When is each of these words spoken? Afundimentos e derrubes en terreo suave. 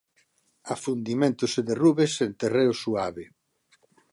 Afundimentos 0.75 1.51
e 1.59 1.61
derrubes 1.69 2.11
en 2.25 2.31
terreo 2.41 2.73
suave. 2.81 3.25